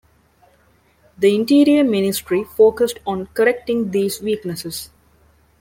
[1.19, 4.89] The Interior Ministry focused on correcting these weaknesses.